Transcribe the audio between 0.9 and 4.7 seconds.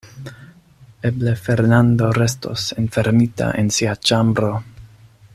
Eble Fernando restos enfermita en sia ĉambro.